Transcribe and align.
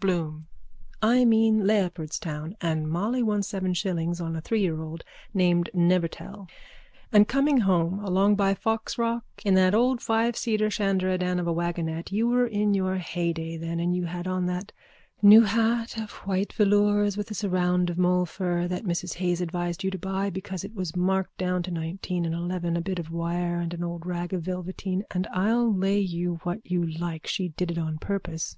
BLOOM: 0.00 0.48
I 1.00 1.24
mean, 1.24 1.64
Leopardstown. 1.64 2.56
And 2.60 2.90
Molly 2.90 3.22
won 3.22 3.44
seven 3.44 3.72
shillings 3.72 4.20
on 4.20 4.34
a 4.34 4.40
three 4.40 4.60
year 4.62 4.80
old 4.80 5.04
named 5.32 5.70
Nevertell 5.72 6.48
and 7.12 7.28
coming 7.28 7.58
home 7.58 8.00
along 8.04 8.34
by 8.34 8.52
Foxrock 8.52 9.22
in 9.44 9.54
that 9.54 9.76
old 9.76 10.00
fiveseater 10.00 10.70
shanderadan 10.72 11.38
of 11.38 11.46
a 11.46 11.52
waggonette 11.54 12.10
you 12.10 12.26
were 12.26 12.48
in 12.48 12.74
your 12.74 12.96
heyday 12.96 13.56
then 13.56 13.78
and 13.78 13.94
you 13.94 14.06
had 14.06 14.26
on 14.26 14.46
that 14.46 14.72
new 15.22 15.42
hat 15.42 15.96
of 15.96 16.10
white 16.26 16.52
velours 16.54 17.16
with 17.16 17.30
a 17.30 17.34
surround 17.34 17.88
of 17.88 17.96
molefur 17.96 18.66
that 18.66 18.82
Mrs 18.82 19.14
Hayes 19.18 19.40
advised 19.40 19.84
you 19.84 19.92
to 19.92 19.98
buy 19.98 20.30
because 20.30 20.64
it 20.64 20.74
was 20.74 20.96
marked 20.96 21.38
down 21.38 21.62
to 21.62 21.70
nineteen 21.70 22.24
and 22.26 22.34
eleven, 22.34 22.76
a 22.76 22.80
bit 22.80 22.98
of 22.98 23.12
wire 23.12 23.60
and 23.60 23.72
an 23.72 23.84
old 23.84 24.04
rag 24.04 24.32
of 24.32 24.42
velveteen, 24.42 25.04
and 25.12 25.28
I'll 25.28 25.72
lay 25.72 26.00
you 26.00 26.40
what 26.42 26.58
you 26.68 26.84
like 26.84 27.28
she 27.28 27.50
did 27.50 27.70
it 27.70 27.78
on 27.78 27.98
purpose... 27.98 28.56